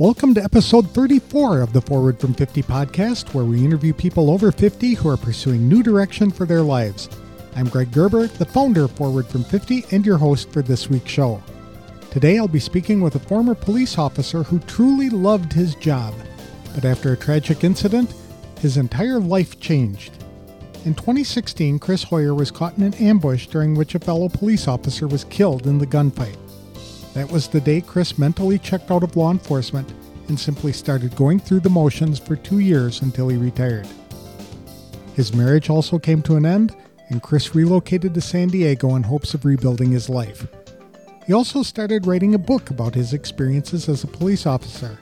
[0.00, 4.50] Welcome to episode 34 of the Forward from 50 podcast, where we interview people over
[4.50, 7.10] 50 who are pursuing new direction for their lives.
[7.54, 11.10] I'm Greg Gerber, the founder of Forward from 50 and your host for this week's
[11.10, 11.42] show.
[12.10, 16.14] Today I'll be speaking with a former police officer who truly loved his job,
[16.74, 18.14] but after a tragic incident,
[18.58, 20.14] his entire life changed.
[20.86, 25.06] In 2016, Chris Hoyer was caught in an ambush during which a fellow police officer
[25.06, 26.38] was killed in the gunfight.
[27.14, 29.92] That was the day Chris mentally checked out of law enforcement
[30.28, 33.88] and simply started going through the motions for two years until he retired.
[35.14, 36.74] His marriage also came to an end,
[37.08, 40.46] and Chris relocated to San Diego in hopes of rebuilding his life.
[41.26, 44.98] He also started writing a book about his experiences as a police officer.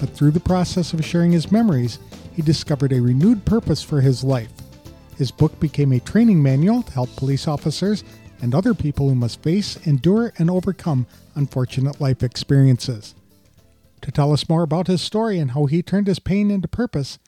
[0.00, 1.98] But through the process of sharing his memories,
[2.34, 4.52] he discovered a renewed purpose for his life.
[5.18, 8.04] His book became a training manual to help police officers
[8.40, 13.14] and other people who must face, endure, and overcome unfortunate life experiences.
[14.02, 17.18] To tell us more about his story and how he turned his pain into purpose,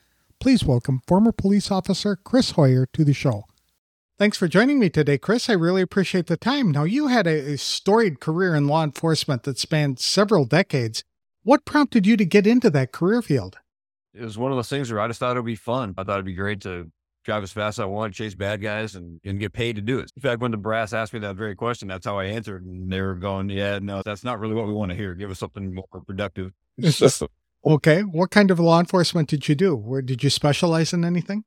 [0.41, 3.45] please welcome former police officer Chris Hoyer to the show.
[4.19, 5.51] Thanks for joining me today, Chris.
[5.51, 6.71] I really appreciate the time.
[6.71, 11.03] Now, you had a storied career in law enforcement that spanned several decades.
[11.43, 13.59] What prompted you to get into that career field?
[14.15, 15.95] It was one of those things where I just thought it would be fun.
[15.99, 16.91] I thought it'd be great to
[17.25, 19.99] drive as fast as I want, chase bad guys, and, and get paid to do
[19.99, 20.11] it.
[20.17, 22.65] In fact, when the brass asked me that very question, that's how I answered.
[22.65, 25.15] And they were going, Yeah, no, that's not really what we want to hear.
[25.15, 26.53] Give us something more productive.
[27.67, 28.01] okay.
[28.03, 29.77] What kind of law enforcement did you do?
[29.77, 31.45] Where did you specialize in anything?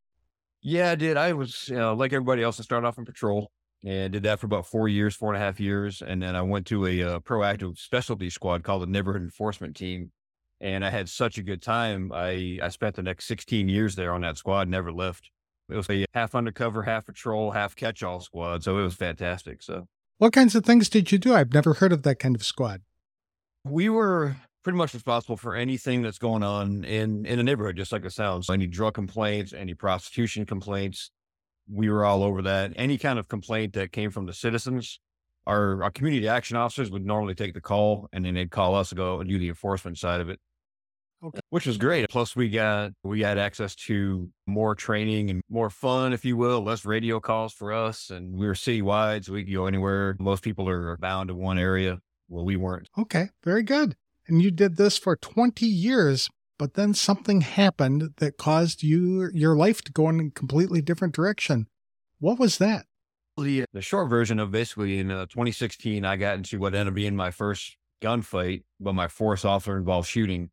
[0.62, 1.16] Yeah, I did.
[1.16, 3.52] I was, you know, like everybody else, I started off in patrol
[3.84, 6.02] and did that for about four years, four and a half years.
[6.02, 10.12] And then I went to a uh, proactive specialty squad called the Neighborhood Enforcement Team.
[10.60, 12.12] And I had such a good time.
[12.12, 15.30] I, I spent the next 16 years there on that squad, never left.
[15.70, 18.64] It was a half undercover, half patrol, half catch all squad.
[18.64, 19.64] So it was fantastic.
[19.64, 21.34] So, what kinds of things did you do?
[21.34, 22.82] I've never heard of that kind of squad.
[23.64, 27.92] We were pretty much responsible for anything that's going on in in the neighborhood, just
[27.92, 28.50] like it sounds.
[28.50, 31.12] Any drug complaints, any prostitution complaints,
[31.72, 32.74] we were all over that.
[32.76, 35.00] Any kind of complaint that came from the citizens,
[35.48, 38.90] our our community action officers would normally take the call, and then they'd call us
[38.90, 40.40] to go and do the enforcement side of it.
[41.24, 41.40] Okay.
[41.50, 42.08] Which was great.
[42.10, 46.62] Plus, we got we had access to more training and more fun, if you will,
[46.62, 50.16] less radio calls for us, and we were citywide, so we could go anywhere.
[50.20, 52.00] Most people are bound to one area.
[52.28, 52.90] Well, we weren't.
[52.98, 53.96] Okay, very good.
[54.28, 59.56] And you did this for 20 years, but then something happened that caused you your
[59.56, 61.68] life to go in a completely different direction.
[62.20, 62.86] What was that?
[63.38, 66.94] The, the short version of basically in uh, 2016, I got into what ended up
[66.94, 70.50] being my first gunfight, but my fourth officer involved shooting.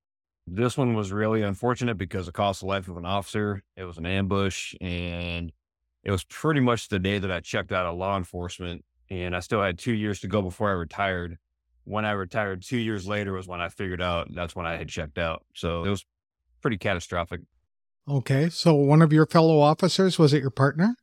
[0.47, 3.63] This one was really unfortunate because it cost the life of an officer.
[3.77, 5.53] It was an ambush, and
[6.03, 8.85] it was pretty much the day that I checked out of law enforcement.
[9.09, 11.39] And I still had two years to go before I retired.
[11.85, 14.89] When I retired two years later was when I figured out that's when I had
[14.89, 15.45] checked out.
[15.55, 16.05] So it was
[16.61, 17.41] pretty catastrophic.
[18.09, 18.49] Okay.
[18.49, 20.97] So one of your fellow officers, was it your partner?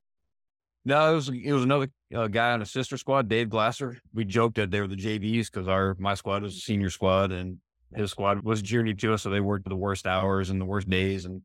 [0.85, 3.99] No, it was it was another uh, guy on a sister squad, Dave Glasser.
[4.13, 7.31] We joked that they were the JVs because our my squad was a senior squad,
[7.31, 7.57] and
[7.95, 10.89] his squad was junior to us, so they worked the worst hours and the worst
[10.89, 11.41] days, and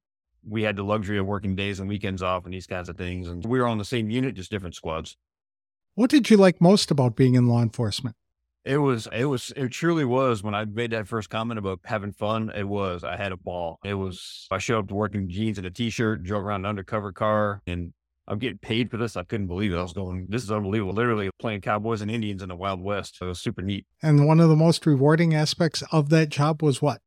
[0.46, 3.28] we had the luxury of working days and weekends off and these kinds of things.
[3.28, 5.16] And we were on the same unit, just different squads.
[5.94, 8.16] What did you like most about being in law enforcement?
[8.64, 10.42] It was, it was, it truly was.
[10.42, 13.04] When I made that first comment about having fun, it was.
[13.04, 13.78] I had a ball.
[13.84, 14.48] It was.
[14.50, 17.60] I showed up to work in jeans and a t-shirt, drove around an undercover car,
[17.66, 17.92] and
[18.26, 19.16] I'm getting paid for this.
[19.16, 19.76] I couldn't believe it.
[19.76, 20.94] I was going, this is unbelievable.
[20.94, 23.18] Literally playing cowboys and Indians in the Wild West.
[23.18, 23.86] So it was super neat.
[24.02, 27.00] And one of the most rewarding aspects of that job was what?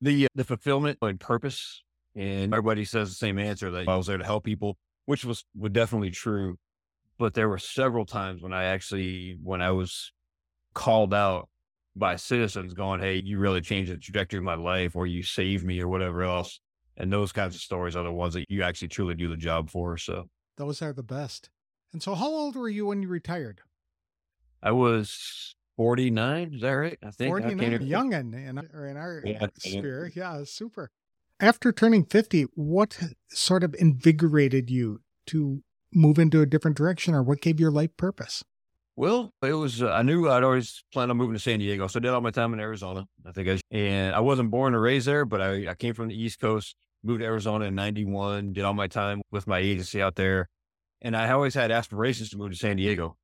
[0.00, 1.82] The uh, the fulfillment and purpose.
[2.16, 4.76] And everybody says the same answer that I was there to help people,
[5.06, 6.56] which was, was definitely true.
[7.18, 10.12] But there were several times when I actually, when I was
[10.74, 11.48] called out
[11.96, 15.64] by citizens going, Hey, you really changed the trajectory of my life or you saved
[15.64, 16.60] me or whatever else.
[16.96, 19.70] And those kinds of stories are the ones that you actually truly do the job
[19.70, 19.96] for.
[19.96, 21.50] So those are the best.
[21.92, 23.60] And so, how old were you when you retired?
[24.62, 26.54] I was 49.
[26.54, 26.98] Is that right?
[27.02, 30.10] I think 49, young in, in, in our yeah, sphere.
[30.14, 30.90] Yeah, super.
[31.40, 32.98] After turning 50, what
[33.28, 35.62] sort of invigorated you to
[35.92, 38.44] move into a different direction or what gave your life purpose?
[38.96, 41.88] Well, it was, uh, I knew I'd always planned on moving to San Diego.
[41.88, 43.06] So I did all my time in Arizona.
[43.26, 46.08] I think I, and I wasn't born or raised there, but I, I came from
[46.08, 50.02] the East Coast, moved to Arizona in 91, did all my time with my agency
[50.02, 50.48] out there.
[51.02, 53.16] And I always had aspirations to move to San Diego.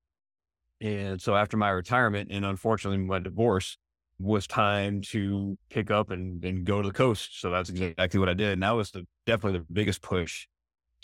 [0.80, 3.76] And so after my retirement and unfortunately my divorce
[4.18, 7.40] was time to pick up and, and go to the coast.
[7.40, 8.52] So that's exactly what I did.
[8.52, 10.46] And that was the, definitely the biggest push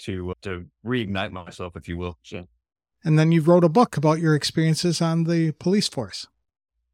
[0.01, 2.19] to, to reignite myself, if you will.
[2.23, 2.47] So.
[3.05, 6.27] And then you wrote a book about your experiences on the police force.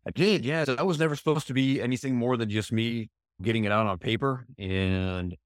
[0.06, 0.64] I did, yeah.
[0.78, 3.98] I was never supposed to be anything more than just me getting it out on
[3.98, 4.46] paper.
[4.58, 5.36] And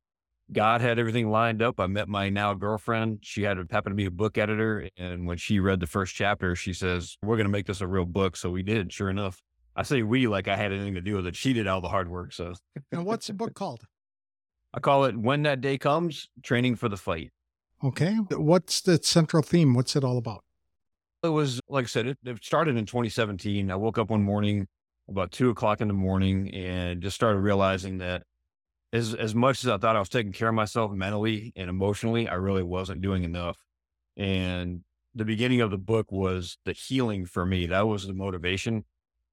[0.53, 1.81] God had everything lined up.
[1.81, 3.19] I met my now girlfriend.
[3.23, 4.89] She had happened to be a book editor.
[4.97, 7.87] And when she read the first chapter, she says, We're going to make this a
[7.87, 8.37] real book.
[8.37, 9.43] So we did, sure enough.
[9.75, 11.37] I say we like I had anything to do with it.
[11.37, 12.33] She did all the hard work.
[12.33, 12.55] So,
[12.93, 13.83] and what's the book called?
[14.75, 17.31] I call it When That Day Comes Training for the Fight.
[17.83, 18.15] Okay.
[18.31, 19.75] What's the central theme?
[19.75, 20.45] What's it all about?
[21.23, 23.71] It was, like I said, it, it started in 2017.
[23.71, 24.67] I woke up one morning
[25.09, 28.23] about two o'clock in the morning and just started realizing that
[28.97, 32.29] as as much as I thought I was taking care of myself mentally and emotionally,
[32.29, 33.59] I really wasn't doing enough.
[34.17, 34.81] And
[35.15, 37.67] the beginning of the book was the healing for me.
[37.67, 38.85] That was the motivation.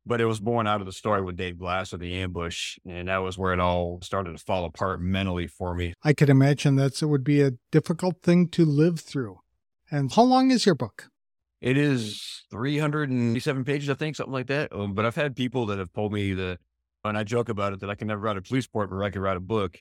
[0.06, 2.78] But it was born out of the story with Dave Glass of the ambush.
[2.86, 5.94] And that was where it all started to fall apart mentally for me.
[6.04, 9.40] I could imagine that it would be a difficult thing to live through.
[9.90, 11.08] And how long is your book?
[11.62, 14.74] It is 387 pages, I think, something like that.
[14.74, 16.60] Um, but I've had people that have told me that,
[17.10, 19.10] and I joke about it, that I can never write a police report, but I
[19.10, 19.80] can write a book.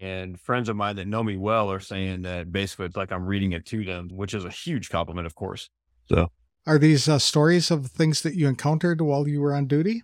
[0.00, 3.26] And friends of mine that know me well are saying that basically it's like I'm
[3.26, 5.68] reading it to them, which is a huge compliment, of course.
[6.08, 6.30] So,
[6.66, 10.02] are these uh, stories of things that you encountered while you were on duty?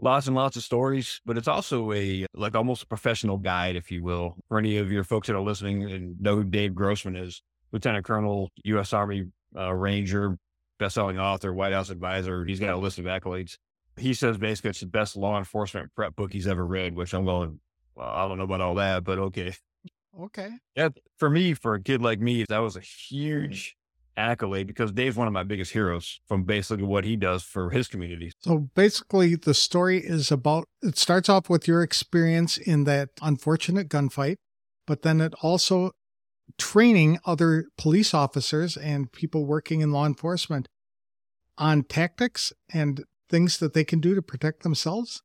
[0.00, 3.92] Lots and lots of stories, but it's also a like almost a professional guide, if
[3.92, 7.16] you will, for any of your folks that are listening and know who Dave Grossman
[7.16, 8.92] is, Lieutenant Colonel, U.S.
[8.92, 9.26] Army
[9.56, 10.36] uh, Ranger,
[10.78, 12.44] best-selling author, White House advisor.
[12.44, 13.56] He's got a list of accolades.
[14.00, 17.24] He says basically it's the best law enforcement prep book he's ever read, which I'm
[17.24, 17.60] going,
[17.94, 19.54] well, I don't know about all that, but okay.
[20.18, 20.50] Okay.
[20.74, 20.88] Yeah,
[21.18, 23.76] for me, for a kid like me, that was a huge
[24.16, 27.88] accolade because Dave's one of my biggest heroes from basically what he does for his
[27.88, 28.32] community.
[28.40, 33.88] So basically, the story is about it starts off with your experience in that unfortunate
[33.88, 34.36] gunfight,
[34.86, 35.92] but then it also
[36.58, 40.68] training other police officers and people working in law enforcement
[41.56, 45.22] on tactics and things that they can do to protect themselves?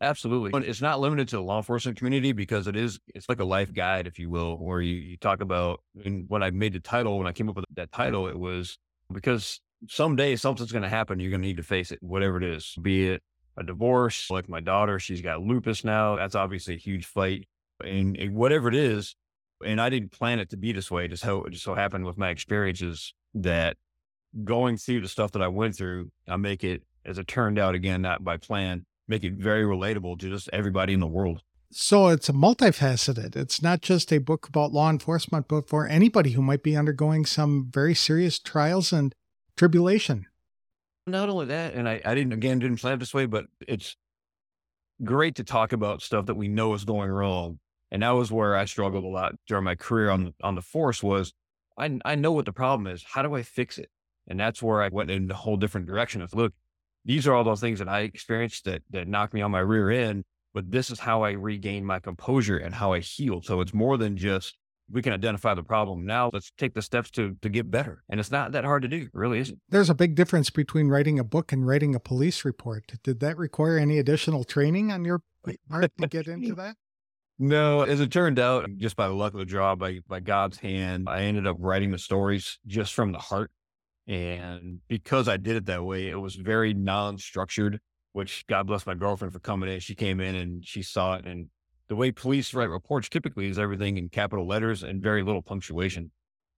[0.00, 0.66] Absolutely.
[0.68, 3.72] It's not limited to the law enforcement community because it is, it's like a life
[3.72, 7.16] guide, if you will, where you, you talk about, and when I made the title,
[7.16, 8.76] when I came up with that title, it was
[9.12, 11.20] because someday something's going to happen.
[11.20, 13.22] You're going to need to face it, whatever it is, be it
[13.56, 16.16] a divorce, like my daughter, she's got lupus now.
[16.16, 17.46] That's obviously a huge fight.
[17.82, 19.14] And, and whatever it is,
[19.64, 21.08] and I didn't plan it to be this way.
[21.08, 23.76] Just how it just so happened with my experiences that
[24.42, 27.74] going through the stuff that I went through, I make it as it turned out
[27.74, 31.42] again, not by plan, make it very relatable to just everybody in the world.
[31.70, 33.34] So it's a multifaceted.
[33.34, 37.26] It's not just a book about law enforcement, but for anybody who might be undergoing
[37.26, 39.14] some very serious trials and
[39.56, 40.26] tribulation.
[41.06, 43.96] Not only that, and I, I didn't again didn't plan it this way, but it's
[45.02, 47.58] great to talk about stuff that we know is going wrong
[47.94, 50.62] and that was where I struggled a lot during my career on the, on the
[50.62, 51.32] force was
[51.78, 53.04] I, I know what the problem is.
[53.04, 53.88] How do I fix it?
[54.26, 56.52] And that's where I went in a whole different direction of look,
[57.04, 59.90] these are all those things that I experienced that, that knocked me on my rear
[59.90, 63.44] end, but this is how I regained my composure and how I healed.
[63.44, 64.56] So it's more than just
[64.90, 66.04] we can identify the problem.
[66.04, 68.02] Now let's take the steps to to get better.
[68.08, 69.58] And it's not that hard to do, really isn't.
[69.68, 72.92] There's a big difference between writing a book and writing a police report.
[73.02, 75.22] Did that require any additional training on your
[75.68, 76.76] part to get into that?
[77.38, 80.58] No, as it turned out, just by the luck of the draw, by by God's
[80.58, 83.50] hand, I ended up writing the stories just from the heart.
[84.06, 87.80] And because I did it that way, it was very non-structured,
[88.12, 89.80] which God bless my girlfriend for coming in.
[89.80, 91.26] She came in and she saw it.
[91.26, 91.48] And
[91.88, 96.10] the way police write reports typically is everything in capital letters and very little punctuation.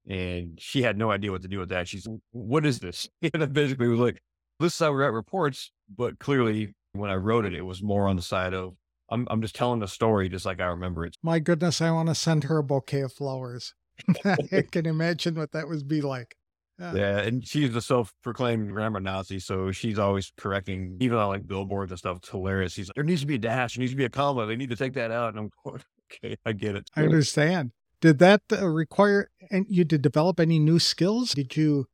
[0.09, 1.89] And she had no idea what to do with that.
[1.89, 3.09] She's, what is this?
[3.35, 4.21] And I basically was like,
[4.61, 5.71] this is how we write reports.
[5.95, 8.75] But clearly, when I wrote it, it was more on the side of
[9.11, 11.17] I'm I'm just telling the story just like I remember it.
[11.23, 13.75] My goodness, I want to send her a bouquet of flowers.
[14.25, 16.37] I can imagine what that would be like.
[16.79, 16.95] Yeah.
[16.95, 21.91] yeah, and she's a self-proclaimed grammar Nazi, so she's always correcting, even on like billboards
[21.91, 22.19] and stuff.
[22.19, 22.73] It's hilarious.
[22.73, 24.45] She's like, there needs to be a dash, there needs to be a comma.
[24.45, 25.31] They need to take that out.
[25.31, 25.83] And I'm going,
[26.25, 26.91] okay, I get it.
[26.95, 27.73] I understand.
[28.03, 31.33] Did that uh, require and you to develop any new skills?
[31.33, 31.87] Did you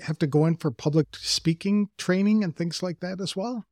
[0.00, 3.66] have to go in for public speaking training and things like that as well?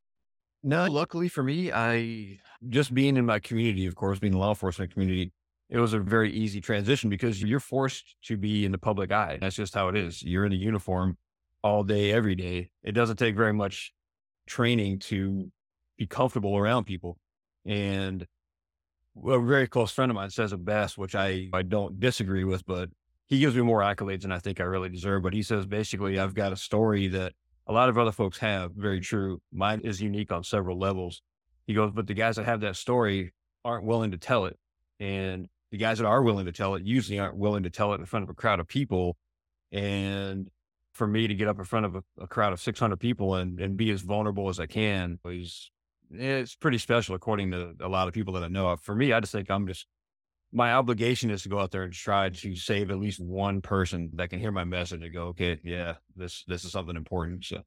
[0.63, 2.39] No, luckily for me, I
[2.69, 5.31] just being in my community, of course, being the law enforcement community,
[5.71, 9.37] it was a very easy transition because you're forced to be in the public eye.
[9.39, 10.21] That's just how it is.
[10.21, 11.17] You're in a uniform
[11.63, 12.71] all day, every day.
[12.83, 13.93] It doesn't take very much
[14.47, 15.49] training to
[15.97, 17.17] be comfortable around people.
[17.65, 18.27] And
[19.25, 22.65] a very close friend of mine says it best, which I, I don't disagree with,
[22.65, 22.89] but
[23.27, 25.23] he gives me more accolades than I think I really deserve.
[25.23, 27.31] But he says basically, I've got a story that
[27.67, 28.73] a lot of other folks have.
[28.73, 29.41] Very true.
[29.53, 31.21] Mine is unique on several levels.
[31.65, 33.31] He goes, but the guys that have that story
[33.63, 34.59] aren't willing to tell it.
[34.99, 37.99] And the guys that are willing to tell it usually aren't willing to tell it
[37.99, 39.17] in front of a crowd of people.
[39.71, 40.49] And
[40.93, 43.59] for me to get up in front of a, a crowd of 600 people and,
[43.59, 45.71] and be as vulnerable as I can is
[46.11, 48.75] it's pretty special according to a lot of people that I know.
[48.75, 49.85] For me, I just think I'm just
[50.51, 54.09] my obligation is to go out there and try to save at least one person
[54.15, 57.45] that can hear my message and go, okay, yeah, this this is something important.
[57.45, 57.61] So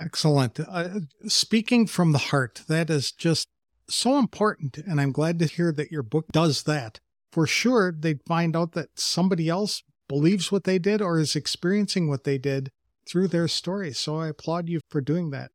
[0.00, 0.58] excellent.
[0.60, 3.46] Uh, speaking from the heart, that is just
[3.88, 7.00] so important, and I'm glad to hear that your book does that.
[7.34, 12.08] For sure, they'd find out that somebody else believes what they did or is experiencing
[12.08, 12.70] what they did
[13.10, 13.92] through their story.
[13.92, 15.50] So I applaud you for doing that.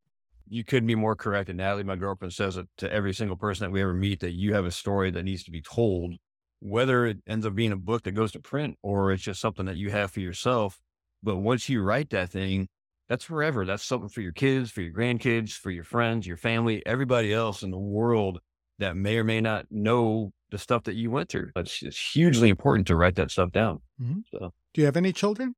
[0.49, 1.47] You couldn't be more correct.
[1.47, 4.33] And Natalie, my girlfriend, says it to every single person that we ever meet that
[4.33, 6.15] you have a story that needs to be told
[6.59, 9.65] whether it ends up being a book that goes to print or it's just something
[9.67, 10.81] that you have for yourself.
[11.23, 12.67] But once you write that thing,
[13.07, 13.65] that's forever.
[13.65, 17.63] That's something for your kids, for your grandkids, for your friends, your family, everybody else
[17.63, 18.39] in the world
[18.79, 21.51] that may or may not know the stuff that you went through.
[21.55, 23.81] It's, it's hugely important to write that stuff down.
[24.01, 24.19] Mm-hmm.
[24.31, 25.55] So, do you have any children?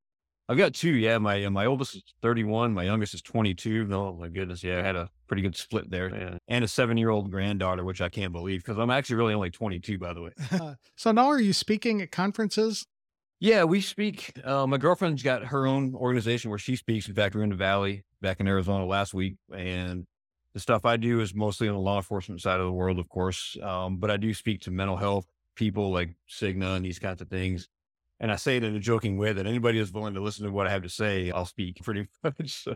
[0.50, 0.92] I've got two.
[0.92, 2.74] Yeah, my my oldest is 31.
[2.74, 3.88] My youngest is 22.
[3.92, 6.38] Oh my goodness, yeah, I had a pretty good split there, yeah.
[6.50, 9.50] and a seven year old granddaughter, which I can't believe because I'm actually really only
[9.50, 10.32] 22, by the way.
[10.98, 12.86] so now, are you speaking at conferences?
[13.40, 14.34] Yeah, we speak.
[14.44, 17.08] Uh, my girlfriend's got her own organization where she speaks.
[17.08, 20.06] In fact, we're in the Valley back in Arizona last week, and
[20.54, 23.08] the stuff I do is mostly on the law enforcement side of the world, of
[23.10, 23.58] course.
[23.62, 27.30] Um, but I do speak to mental health people like Cigna and these kinds of
[27.30, 27.70] things.
[28.20, 30.52] And I say it in a joking way that anybody who's willing to listen to
[30.52, 32.68] what I have to say, I'll speak pretty much.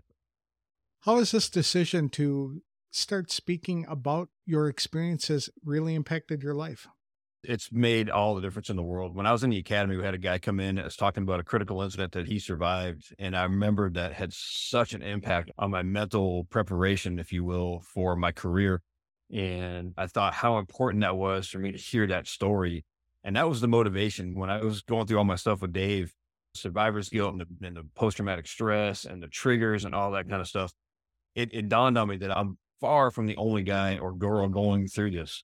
[1.01, 6.87] How has this decision to start speaking about your experiences really impacted your life?
[7.47, 9.15] It's made all the difference in the world.
[9.15, 11.23] When I was in the academy, we had a guy come in that was talking
[11.23, 13.13] about a critical incident that he survived.
[13.19, 17.79] And I remember that had such an impact on my mental preparation, if you will,
[17.79, 18.81] for my career.
[19.33, 22.85] And I thought how important that was for me to hear that story
[23.25, 26.13] and that was the motivation when I was going through all my stuff with Dave,
[26.53, 30.29] survivor's guilt and the, and the post traumatic stress and the triggers and all that
[30.29, 30.71] kind of stuff.
[31.33, 34.87] It, it dawned on me that I'm far from the only guy or girl going
[34.87, 35.43] through this.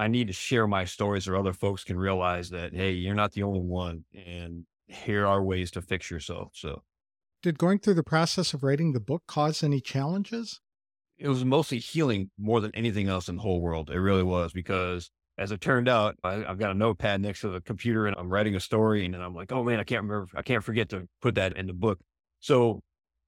[0.00, 3.32] I need to share my stories so other folks can realize that, hey, you're not
[3.32, 4.06] the only one.
[4.14, 6.52] And here are ways to fix yourself.
[6.54, 6.82] So,
[7.42, 10.58] did going through the process of writing the book cause any challenges?
[11.18, 13.90] It was mostly healing more than anything else in the whole world.
[13.90, 17.50] It really was because as it turned out, I, have got a notepad next to
[17.50, 19.04] the computer and I'm writing a story.
[19.04, 21.58] And then I'm like, oh man, I can't remember, I can't forget to put that
[21.58, 22.00] in the book.
[22.38, 22.80] So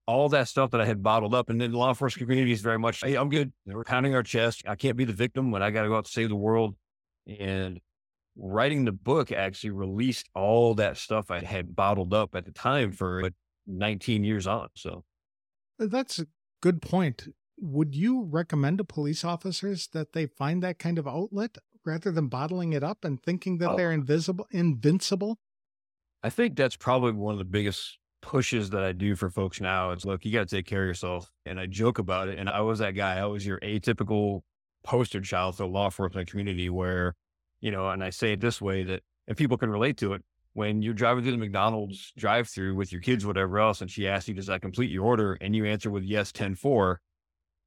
[0.07, 2.61] all that stuff that I had bottled up, and then the law enforcement community is
[2.61, 3.53] very much, hey, I'm good.
[3.67, 4.63] We're pounding our chest.
[4.67, 6.75] I can't be the victim when I got to go out to save the world.
[7.27, 7.81] And
[8.37, 12.93] writing the book actually released all that stuff I had bottled up at the time
[12.93, 13.31] for
[13.67, 14.69] 19 years on.
[14.75, 15.05] So
[15.79, 16.27] that's a
[16.61, 17.29] good point.
[17.59, 21.59] Would you recommend to police officers that they find that kind of outlet?
[21.85, 23.77] rather than bottling it up and thinking that oh.
[23.77, 25.39] they're invisible, invincible?
[26.23, 29.91] I think that's probably one of the biggest pushes that I do for folks now.
[29.91, 31.31] It's look, you got to take care of yourself.
[31.45, 32.39] And I joke about it.
[32.39, 33.19] And I was that guy.
[33.19, 34.41] I was your atypical
[34.85, 37.15] poster child for the law enforcement community where,
[37.61, 40.23] you know, and I say it this way that, and people can relate to it.
[40.55, 44.07] When you're driving through the McDonald's drive through with your kids, whatever else, and she
[44.07, 45.39] asks you, does that complete your order?
[45.41, 47.01] And you answer with yes, 10 4,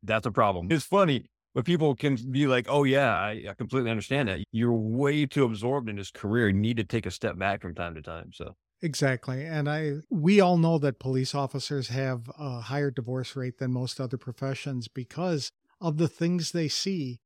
[0.03, 0.67] that's a problem.
[0.71, 4.39] It's funny but people can be like, oh, yeah, I, I, completely understand that.
[4.51, 6.49] You're way too absorbed in this career.
[6.49, 8.31] You need to take a step back from time to time.
[8.33, 9.43] So, exactly.
[9.43, 13.99] And I, we all know that police officers have a higher divorce rate than most
[13.99, 15.51] other professions because
[15.81, 17.19] of the things they see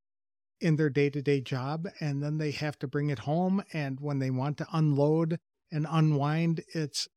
[0.61, 1.87] in their day to day job.
[1.99, 3.63] And then they have to bring it home.
[3.73, 5.39] And when they want to unload
[5.71, 7.07] and unwind, it's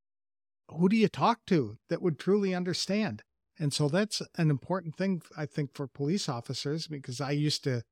[0.69, 3.23] who do you talk to that would truly understand?
[3.59, 7.83] And so that's an important thing, I think, for police officers, because I used to,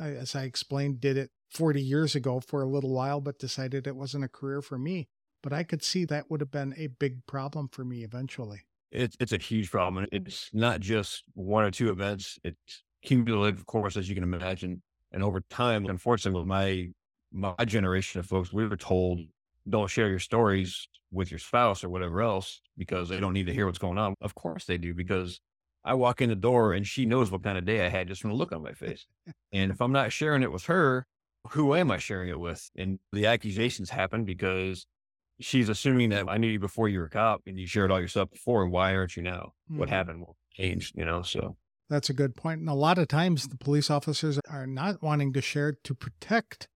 [0.00, 3.96] as I explained, did it 40 years ago for a little while, but decided it
[3.96, 5.08] wasn't a career for me.
[5.42, 8.60] But I could see that would have been a big problem for me eventually.
[8.90, 10.06] It's, it's a huge problem.
[10.12, 14.82] It's not just one or two events, it's cumulative, of course, as you can imagine.
[15.12, 16.88] And over time, unfortunately, my,
[17.32, 19.20] my generation of folks, we were told
[19.68, 23.52] don't share your stories with your spouse or whatever else because they don't need to
[23.52, 24.14] hear what's going on.
[24.20, 25.40] Of course they do because
[25.84, 28.20] I walk in the door and she knows what kind of day I had just
[28.20, 29.06] from the look on my face.
[29.52, 31.06] and if I'm not sharing it with her,
[31.50, 32.70] who am I sharing it with?
[32.76, 34.86] And the accusations happen because
[35.40, 37.98] she's assuming that I knew you before you were a cop and you shared all
[37.98, 38.62] your stuff before.
[38.62, 39.52] And why aren't you now?
[39.70, 39.78] Mm-hmm.
[39.78, 41.22] What happened will change, you know?
[41.22, 41.56] So
[41.88, 42.60] that's a good point.
[42.60, 46.68] And a lot of times the police officers are not wanting to share to protect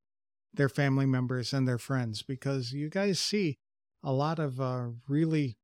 [0.52, 3.58] their family members and their friends because you guys see
[4.02, 5.56] a lot of uh, really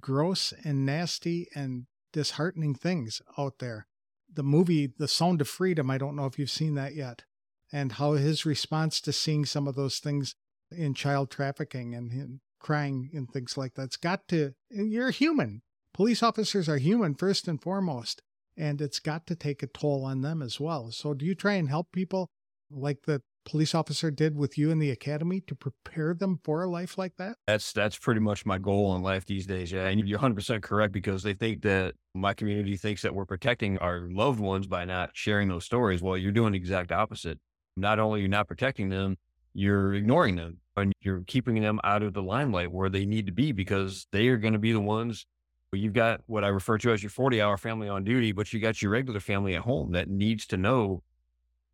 [0.00, 3.86] gross and nasty and disheartening things out there.
[4.32, 7.24] The movie The Sound of Freedom, I don't know if you've seen that yet,
[7.72, 10.34] and how his response to seeing some of those things
[10.70, 15.62] in child trafficking and crying and things like that's got to, you're human.
[15.94, 18.22] Police officers are human first and foremost.
[18.56, 20.90] and it's got to take a toll on them as well.
[20.90, 22.30] So, do you try and help people
[22.70, 26.68] like the police officer did with you in the academy to prepare them for a
[26.68, 27.36] life like that?
[27.46, 29.70] That's that's pretty much my goal in life these days.
[29.72, 33.24] Yeah, and you're 100 percent correct because they think that my community thinks that we're
[33.26, 36.02] protecting our loved ones by not sharing those stories.
[36.02, 37.38] Well, you're doing the exact opposite.
[37.76, 39.16] Not only are you not protecting them,
[39.58, 43.32] you're ignoring them and you're keeping them out of the limelight where they need to
[43.32, 45.26] be because they are going to be the ones
[45.72, 48.60] you've got what I refer to as your 40 hour family on duty, but you
[48.60, 51.02] got your regular family at home that needs to know,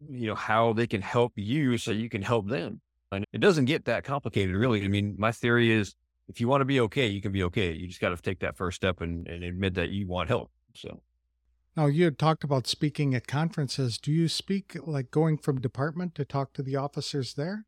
[0.09, 2.81] you know, how they can help you so you can help them.
[3.13, 4.85] And it doesn't get that complicated, really.
[4.85, 5.95] I mean, my theory is
[6.29, 7.73] if you want to be okay, you can be okay.
[7.73, 10.51] You just got to take that first step and, and admit that you want help.
[10.75, 11.01] So.
[11.77, 13.99] Now, you had talked about speaking at conferences.
[13.99, 17.67] Do you speak like going from department to talk to the officers there?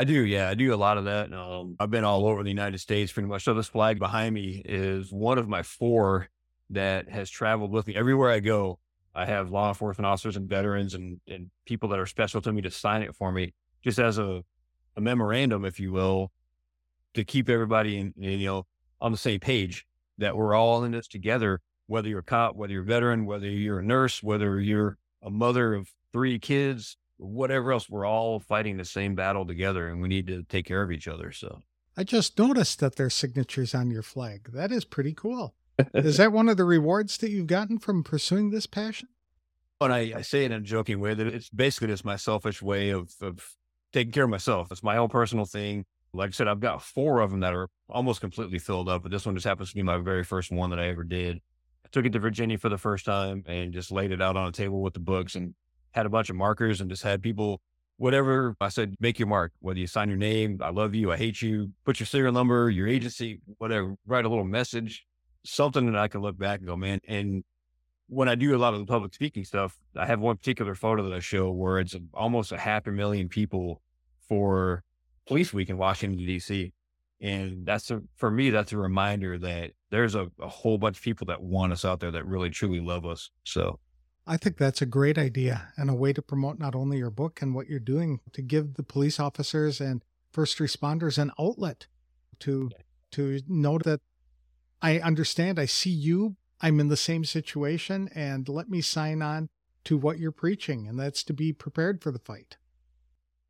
[0.00, 1.30] I do, yeah, I do a lot of that.
[1.30, 3.44] Um, I've been all over the United States pretty much.
[3.44, 6.30] So this flag behind me is one of my four
[6.70, 8.78] that has traveled with me everywhere I go.
[9.14, 12.62] I have law enforcement officers and veterans and, and people that are special to me
[12.62, 13.52] to sign it for me,
[13.84, 14.42] just as a,
[14.96, 16.32] a memorandum, if you will,
[17.12, 18.66] to keep everybody in, you know
[19.02, 19.84] on the same page
[20.16, 21.60] that we're all in this together.
[21.88, 25.28] Whether you're a cop, whether you're a veteran, whether you're a nurse, whether you're a
[25.28, 30.08] mother of three kids, whatever else, we're all fighting the same battle together and we
[30.08, 31.32] need to take care of each other.
[31.32, 31.60] So
[31.96, 34.50] I just noticed that there's signatures on your flag.
[34.52, 35.54] That is pretty cool.
[35.94, 39.08] is that one of the rewards that you've gotten from pursuing this passion?
[39.80, 42.16] Oh, and I, I say it in a joking way that it's basically just my
[42.16, 43.54] selfish way of, of
[43.92, 44.70] taking care of myself.
[44.70, 45.84] It's my own personal thing.
[46.12, 49.12] Like I said, I've got four of them that are almost completely filled up, but
[49.12, 51.36] this one just happens to be my very first one that I ever did.
[51.84, 54.48] I took it to Virginia for the first time and just laid it out on
[54.48, 55.54] a table with the books and
[55.92, 57.60] had a bunch of markers and just had people,
[57.96, 61.16] whatever I said, make your mark, whether you sign your name, I love you, I
[61.16, 65.04] hate you, put your serial number, your agency, whatever, write a little message,
[65.44, 67.00] something that I can look back and go, man.
[67.06, 67.44] And
[68.08, 71.08] when I do a lot of the public speaking stuff, I have one particular photo
[71.08, 73.80] that I show where it's almost a half a million people
[74.28, 74.82] for
[75.26, 76.72] police week in Washington, DC.
[77.20, 81.02] And that's a, for me, that's a reminder that there's a, a whole bunch of
[81.02, 83.30] people that want us out there that really truly love us.
[83.44, 83.78] So
[84.26, 87.42] I think that's a great idea and a way to promote not only your book
[87.42, 91.86] and what you're doing to give the police officers and first responders an outlet
[92.40, 92.70] to
[93.12, 94.00] to know that
[94.80, 99.48] I understand, I see you, I'm in the same situation and let me sign on
[99.84, 102.56] to what you're preaching and that's to be prepared for the fight.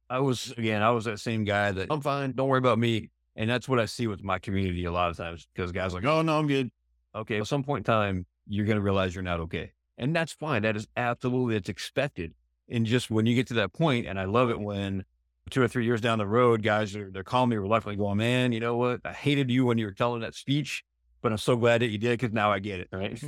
[0.09, 3.11] I was again, I was that same guy that I'm fine, don't worry about me.
[3.37, 6.05] And that's what I see with my community a lot of times because guys like,
[6.05, 6.71] oh no, I'm good.
[7.15, 9.73] Okay, at some point in time, you're gonna realize you're not okay.
[10.01, 10.63] And that's fine.
[10.63, 12.33] That is absolutely, it's expected.
[12.71, 15.05] And just when you get to that point, and I love it when
[15.51, 18.53] two or three years down the road, guys are, they're calling me reluctantly going, man,
[18.53, 19.03] you know what?
[19.05, 20.85] I hated you when you were telling that speech,
[21.21, 22.89] but I'm so glad that you did because now I get it.
[22.91, 23.23] Right.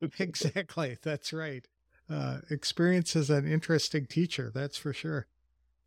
[0.18, 0.98] exactly.
[1.00, 1.68] That's right.
[2.10, 4.50] Uh, experience is an interesting teacher.
[4.52, 5.28] That's for sure.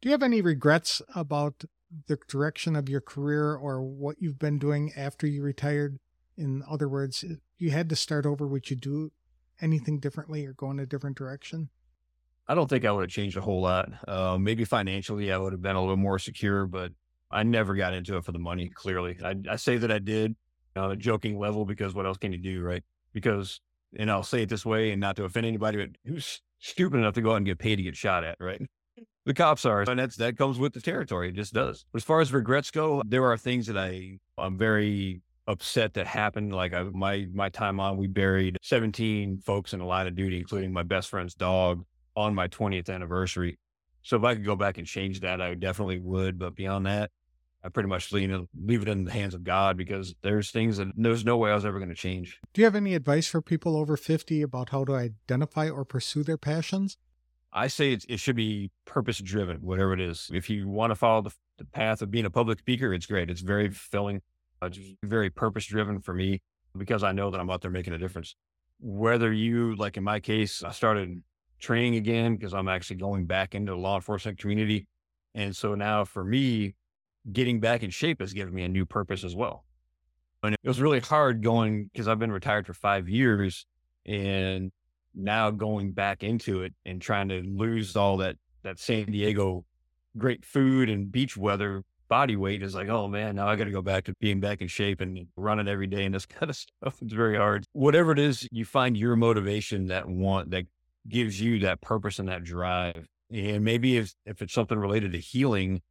[0.01, 1.65] Do you have any regrets about
[2.07, 5.99] the direction of your career or what you've been doing after you retired?
[6.37, 7.25] In other words,
[7.57, 8.47] you had to start over.
[8.47, 9.11] Would you do
[9.63, 11.69] anything differently or go in a different direction?
[12.47, 13.89] I don't think I would have changed a whole lot.
[14.07, 16.91] Uh, maybe financially, I would have been a little more secure, but
[17.31, 18.69] I never got into it for the money.
[18.69, 20.35] Clearly, I, I say that I did
[20.75, 22.83] on a joking level because what else can you do, right?
[23.13, 23.61] Because,
[23.97, 27.13] and I'll say it this way, and not to offend anybody, but who's stupid enough
[27.13, 28.61] to go out and get paid to get shot at, right?
[29.25, 31.29] The cops are, and that's that comes with the territory.
[31.29, 31.85] It just does.
[31.93, 36.07] But as far as regrets go, there are things that I I'm very upset that
[36.07, 36.53] happened.
[36.53, 40.37] Like I, my my time on, we buried 17 folks in a line of duty,
[40.37, 41.83] including my best friend's dog,
[42.15, 43.57] on my 20th anniversary.
[44.01, 46.37] So if I could go back and change that, I definitely would.
[46.37, 47.11] But beyond that,
[47.63, 48.29] I pretty much leave,
[48.61, 51.55] leave it in the hands of God because there's things that there's no way I
[51.55, 52.39] was ever going to change.
[52.53, 56.23] Do you have any advice for people over 50 about how to identify or pursue
[56.23, 56.97] their passions?
[57.53, 60.29] I say it should be purpose driven, whatever it is.
[60.33, 63.29] If you want to follow the, the path of being a public speaker, it's great.
[63.29, 64.21] It's very fulfilling.
[64.63, 66.41] Uh, it's very purpose driven for me
[66.77, 68.35] because I know that I'm out there making a difference.
[68.79, 71.21] Whether you, like in my case, I started
[71.59, 74.87] training again because I'm actually going back into the law enforcement community.
[75.35, 76.75] And so now for me,
[77.31, 79.65] getting back in shape has given me a new purpose as well.
[80.43, 83.65] And it was really hard going because I've been retired for five years
[84.05, 84.71] and
[85.15, 89.65] now going back into it and trying to lose all that, that San Diego
[90.17, 93.71] great food and beach weather body weight is like, oh man, now I got to
[93.71, 96.55] go back to being back in shape and running every day and this kind of
[96.55, 97.01] stuff.
[97.01, 97.65] It's very hard.
[97.73, 100.65] Whatever it is, you find your motivation that want that
[101.09, 103.07] gives you that purpose and that drive.
[103.31, 105.81] And maybe if if it's something related to healing,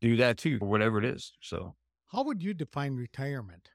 [0.00, 1.32] do that too, or whatever it is.
[1.40, 1.76] So,
[2.08, 3.68] how would you define retirement?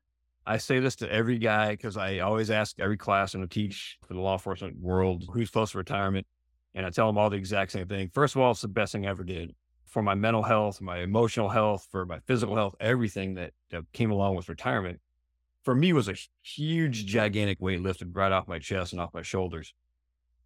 [0.45, 3.97] I say this to every guy because I always ask every class and I teach
[4.05, 6.27] for the law enforcement world who's close to retirement.
[6.73, 8.10] And I tell them all the exact same thing.
[8.13, 9.55] First of all, it's the best thing I ever did
[9.91, 14.10] for my mental health, my emotional health, for my physical health, everything that, that came
[14.10, 14.99] along with retirement
[15.63, 19.21] for me was a huge, gigantic weight lifted right off my chest and off my
[19.21, 19.73] shoulders.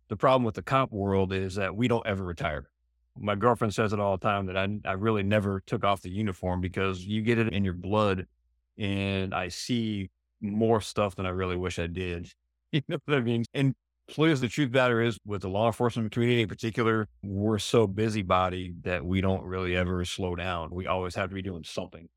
[0.08, 2.70] The problem with the comp world is that we don't ever retire.
[3.18, 6.10] My girlfriend says it all the time that I, I really never took off the
[6.10, 8.28] uniform because you get it in your blood
[8.78, 10.10] and I see
[10.42, 12.32] more stuff than I really wish I did.
[12.72, 13.46] You know what I mean?
[13.54, 13.74] And
[14.08, 18.74] please, the truth matter is with the law enforcement community in particular, we're so busybody
[18.82, 20.70] that we don't really ever slow down.
[20.72, 22.10] We always have to be doing something.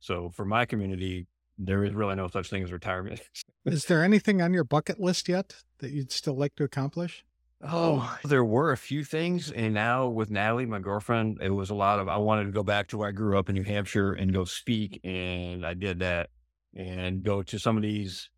[0.00, 1.26] So for my community,
[1.58, 3.20] there is really no such thing as retirement.
[3.64, 7.24] is there anything on your bucket list yet that you'd still like to accomplish?
[7.62, 9.50] Oh, oh, there were a few things.
[9.50, 12.62] And now with Natalie, my girlfriend, it was a lot of I wanted to go
[12.62, 15.00] back to where I grew up in New Hampshire and go speak.
[15.04, 16.28] And I did that
[16.74, 18.30] and go to some of these.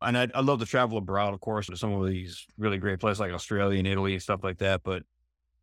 [0.00, 3.00] And I, I love to travel abroad, of course, to some of these really great
[3.00, 4.82] places like Australia and Italy and stuff like that.
[4.84, 5.02] But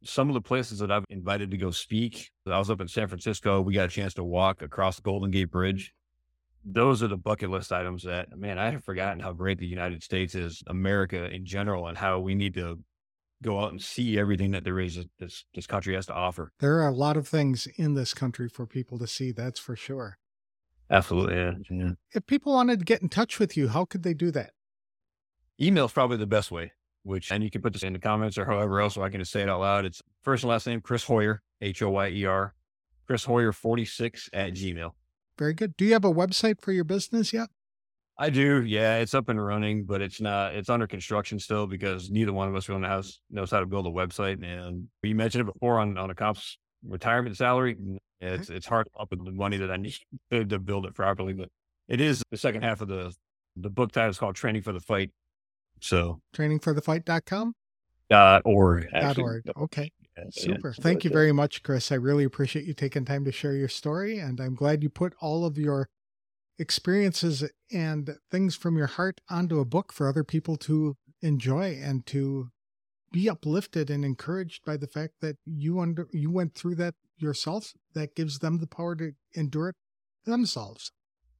[0.03, 3.07] some of the places that I've invited to go speak, I was up in San
[3.07, 3.61] Francisco.
[3.61, 5.93] We got a chance to walk across the Golden Gate Bridge
[6.65, 10.01] those are the bucket list items that man i have forgotten how great the united
[10.01, 12.79] states is america in general and how we need to
[13.43, 16.79] go out and see everything that there is this this country has to offer there
[16.81, 20.17] are a lot of things in this country for people to see that's for sure
[20.89, 21.91] absolutely yeah, yeah.
[22.13, 24.51] if people wanted to get in touch with you how could they do that
[25.61, 26.71] email is probably the best way
[27.03, 29.19] which and you can put this in the comments or however else so i can
[29.19, 32.53] just say it out loud it's first and last name chris hoyer h-o-y-e-r
[33.07, 34.91] chris hoyer 46 at gmail
[35.37, 35.75] very good.
[35.77, 37.49] Do you have a website for your business yet?
[38.17, 38.63] I do.
[38.63, 40.55] Yeah, it's up and running, but it's not.
[40.55, 43.87] It's under construction still because neither one of us really knows knows how to build
[43.87, 44.41] a website.
[44.43, 47.75] And we mentioned it before on on a comp's retirement salary.
[47.75, 48.27] Mm, mm-hmm.
[48.27, 49.95] It's it's hard to up with the money that I need
[50.31, 51.33] to, to build it properly.
[51.33, 51.49] But
[51.87, 53.13] it is the second half of the
[53.55, 55.11] the book title is called Training for the Fight.
[55.81, 57.53] So trainingforthefight.com?
[58.09, 58.87] Dot org.
[58.91, 59.43] Dot org.
[59.57, 59.91] Okay.
[60.29, 60.69] Super.
[60.69, 61.91] Yeah, Thank you very much, Chris.
[61.91, 64.19] I really appreciate you taking time to share your story.
[64.19, 65.89] And I'm glad you put all of your
[66.57, 72.05] experiences and things from your heart onto a book for other people to enjoy and
[72.07, 72.49] to
[73.15, 77.73] be uplifted and encouraged by the fact that you under you went through that yourself
[77.93, 79.75] that gives them the power to endure it
[80.25, 80.91] themselves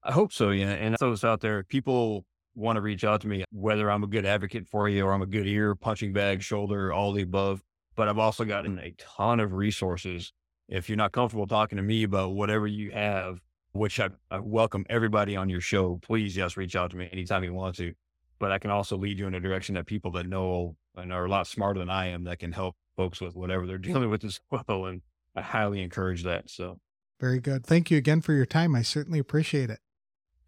[0.03, 3.43] i hope so yeah and those out there people want to reach out to me
[3.51, 6.93] whether i'm a good advocate for you or i'm a good ear punching bag shoulder
[6.93, 7.61] all the above
[7.95, 8.83] but I've also gotten mm.
[8.83, 10.33] a ton of resources.
[10.67, 13.39] If you're not comfortable talking to me about whatever you have,
[13.71, 17.43] which I, I, welcome everybody on your show, please just reach out to me anytime
[17.43, 17.93] you want to.
[18.39, 21.25] But I can also lead you in a direction that people that know and are
[21.25, 24.23] a lot smarter than I am that can help folks with whatever they're dealing with
[24.23, 24.85] as well.
[24.85, 25.01] And
[25.35, 26.49] I highly encourage that.
[26.49, 26.79] So
[27.19, 27.65] very good.
[27.65, 28.75] Thank you again for your time.
[28.75, 29.79] I certainly appreciate it.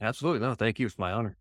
[0.01, 0.45] Absolutely.
[0.45, 0.86] No, thank you.
[0.86, 1.38] It's my honor.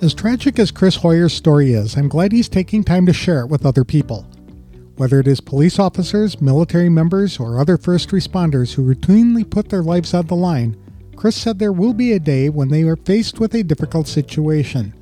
[0.00, 3.48] As tragic as Chris Hoyer's story is, I'm glad he's taking time to share it
[3.48, 4.26] with other people.
[4.96, 9.82] Whether it is police officers, military members, or other first responders who routinely put their
[9.82, 10.76] lives on the line,
[11.16, 14.92] Chris said there will be a day when they are faced with a difficult situation.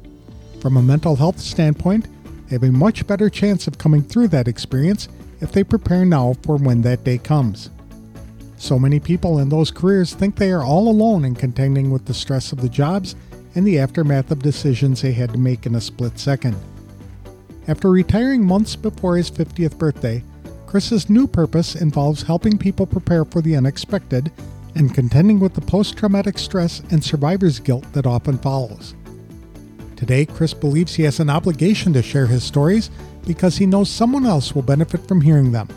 [0.63, 2.07] From a mental health standpoint,
[2.47, 5.09] they have a much better chance of coming through that experience
[5.41, 7.69] if they prepare now for when that day comes.
[8.59, 12.15] So many people in those careers think they are all alone in contending with the
[12.15, 13.17] stress of the jobs
[13.57, 16.55] and the aftermath of decisions they had to make in a split second.
[17.67, 20.23] After retiring months before his 50th birthday,
[20.69, 24.31] Chris's new purpose involves helping people prepare for the unexpected
[24.77, 28.95] and contending with the post traumatic stress and survivor's guilt that often follows.
[30.03, 32.91] Today, Chris believes he has an obligation to share his stories
[33.25, 35.69] because he knows someone else will benefit from hearing them.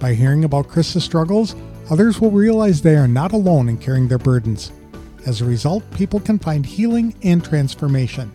[0.00, 1.54] By hearing about Chris's struggles,
[1.90, 4.72] others will realize they are not alone in carrying their burdens.
[5.26, 8.32] As a result, people can find healing and transformation.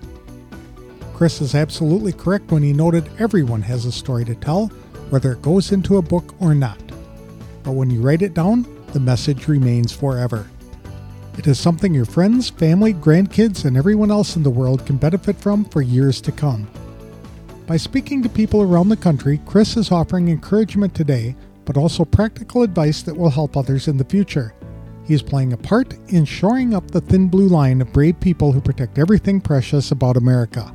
[1.16, 4.68] Chris is absolutely correct when he noted everyone has a story to tell,
[5.10, 6.78] whether it goes into a book or not.
[7.64, 10.46] But when you write it down, the message remains forever.
[11.42, 15.36] It is something your friends, family, grandkids, and everyone else in the world can benefit
[15.38, 16.70] from for years to come.
[17.66, 22.62] By speaking to people around the country, Chris is offering encouragement today, but also practical
[22.62, 24.54] advice that will help others in the future.
[25.04, 28.52] He is playing a part in shoring up the thin blue line of brave people
[28.52, 30.72] who protect everything precious about America.